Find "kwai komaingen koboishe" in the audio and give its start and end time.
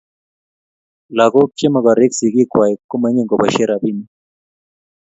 2.51-3.63